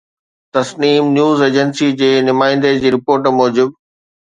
[0.53, 3.77] Tasneem news agency جي نمائندي جي رپورٽ موجب.